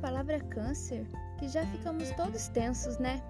[0.00, 1.06] palavra câncer
[1.38, 3.22] que já ficamos todos tensos, né?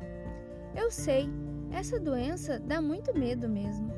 [0.75, 1.29] Eu sei,
[1.73, 3.93] essa doença dá muito medo mesmo.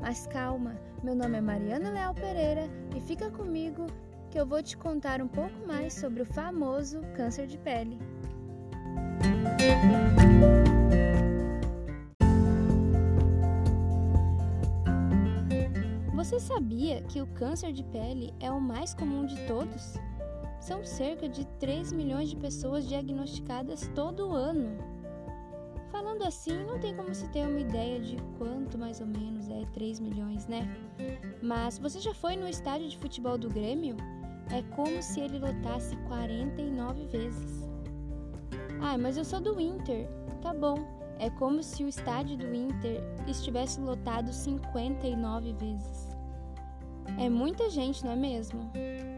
[0.00, 3.86] Mas calma, meu nome é Mariana Leal Pereira e fica comigo
[4.30, 7.98] que eu vou te contar um pouco mais sobre o famoso câncer de pele.
[16.14, 19.94] Você sabia que o câncer de pele é o mais comum de todos?
[20.60, 24.76] São cerca de 3 milhões de pessoas diagnosticadas todo ano.
[25.90, 29.64] Falando assim, não tem como se ter uma ideia de quanto mais ou menos é
[29.72, 30.68] 3 milhões, né?
[31.42, 33.96] Mas você já foi no estádio de futebol do Grêmio?
[34.52, 37.68] É como se ele lotasse 49 vezes.
[38.80, 40.08] Ah, mas eu sou do Inter.
[40.42, 40.76] Tá bom.
[41.18, 46.09] É como se o estádio do Inter estivesse lotado 59 vezes.
[47.18, 48.70] É muita gente, não é mesmo?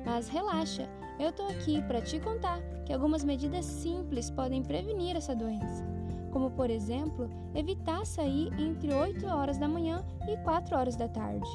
[0.04, 0.88] Mas relaxa,
[1.18, 5.84] eu tô aqui para te contar que algumas medidas simples podem prevenir essa doença.
[6.32, 11.48] Como, por exemplo, evitar sair entre 8 horas da manhã e 4 horas da tarde.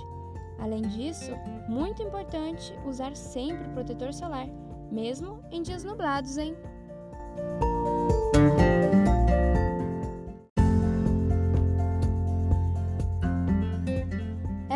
[0.59, 1.31] Além disso,
[1.67, 4.47] muito importante usar sempre protetor solar,
[4.91, 6.55] mesmo em dias nublados, hein?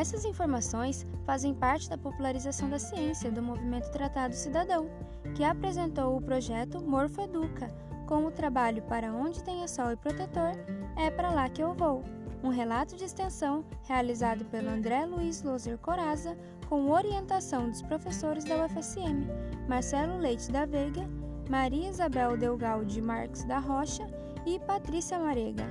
[0.02, 4.90] Essas informações fazem parte da popularização da ciência do movimento Tratado Cidadão,
[5.36, 7.72] que apresentou o projeto Morfo Educa,
[8.08, 10.54] com o trabalho Para Onde Tenha Sol e Protetor,
[10.98, 12.04] é para lá que eu vou.
[12.44, 16.36] Um relato de extensão realizado pelo André Luiz Loser Coraza,
[16.68, 19.28] com orientação dos professores da UFSM,
[19.70, 21.08] Marcelo Leite da Veiga,
[21.48, 24.08] Maria Isabel Delgal de Marques da Rocha
[24.48, 25.68] e Patrícia Marega.